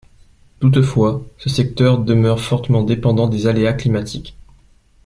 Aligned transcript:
Toutefois, 0.59 1.21
ce 1.37 1.47
secteur 1.47 1.99
demeure 1.99 2.39
fortement 2.41 2.81
dépendant 2.81 3.27
des 3.27 3.45
aléas 3.45 3.73
climatiques. 3.73 4.35